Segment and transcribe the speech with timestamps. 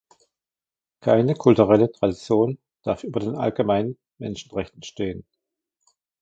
[1.01, 5.27] Keine kulturelle Tradition darf über den allgemeinen Menschenrechten stehen.